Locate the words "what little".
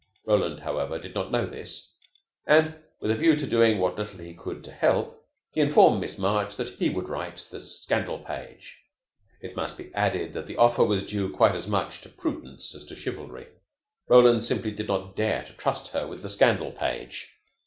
3.77-4.19